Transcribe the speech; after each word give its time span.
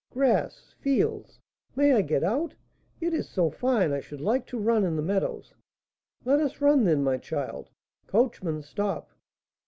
Grass! 0.09 0.73
Fields! 0.79 1.37
May 1.75 1.93
I 1.93 2.01
get 2.01 2.23
out? 2.23 2.55
It 2.99 3.13
is 3.13 3.29
so 3.29 3.51
fine! 3.51 3.93
I 3.93 3.99
should 3.99 4.17
so 4.17 4.25
like 4.25 4.47
to 4.47 4.57
run 4.57 4.83
in 4.83 4.95
the 4.95 5.03
meadows." 5.03 5.53
"Let 6.25 6.39
us 6.39 6.59
run, 6.59 6.85
then, 6.85 7.03
my 7.03 7.19
child. 7.19 7.69
Coachman, 8.07 8.63
stop." 8.63 9.11